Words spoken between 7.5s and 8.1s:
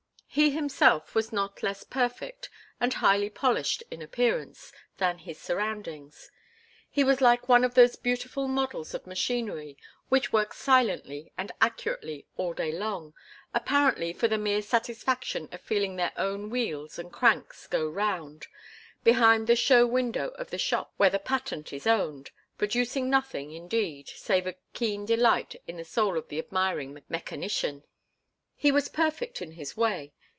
of those